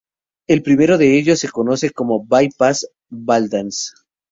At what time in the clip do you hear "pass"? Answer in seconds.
2.57-2.89